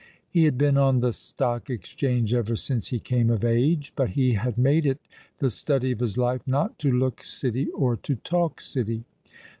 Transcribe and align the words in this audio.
He 0.31 0.45
had 0.45 0.57
been 0.57 0.77
on 0.79 0.97
the 0.97 1.13
Stock 1.13 1.69
Exchange 1.69 2.33
ever 2.33 2.55
since 2.55 2.87
he 2.87 2.97
came 2.99 3.29
of 3.29 3.45
age; 3.45 3.93
but 3.95 4.09
he 4.09 4.33
had 4.33 4.57
made 4.57 4.83
it 4.87 4.97
the 5.37 5.51
study 5.51 5.91
of 5.91 5.99
his 5.99 6.17
life 6.17 6.41
not 6.47 6.79
to 6.79 6.91
look 6.91 7.23
city 7.23 7.67
or 7.69 7.95
to 7.97 8.15
talk 8.15 8.61
city. 8.61 9.03